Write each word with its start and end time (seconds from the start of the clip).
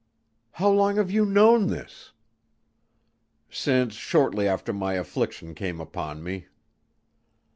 "How 0.53 0.67
long 0.71 0.95
have 0.95 1.11
you 1.11 1.27
known 1.27 1.67
this?" 1.67 2.11
"Since 3.51 3.93
shortly 3.93 4.47
after 4.47 4.73
my 4.73 4.95
affliction 4.95 5.53
came 5.53 5.79
upon 5.79 6.23
me." 6.23 6.47